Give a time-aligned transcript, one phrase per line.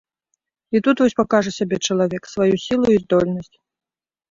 [0.79, 3.55] І тут вось пакажа сябе чалавек, сваю сілу і здольнасць.